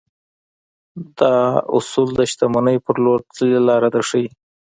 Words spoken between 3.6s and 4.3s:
لاره درښيي.